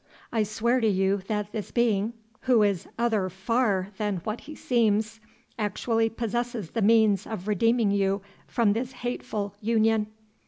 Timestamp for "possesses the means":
6.09-7.27